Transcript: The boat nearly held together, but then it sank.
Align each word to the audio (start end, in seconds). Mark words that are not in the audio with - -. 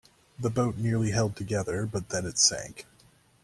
The 0.39 0.49
boat 0.49 0.77
nearly 0.77 1.11
held 1.11 1.35
together, 1.35 1.85
but 1.85 2.09
then 2.09 2.25
it 2.25 2.39
sank. 2.39 2.87